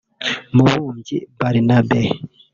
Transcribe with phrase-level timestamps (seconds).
[0.55, 2.01] Mubumbyi Barnabe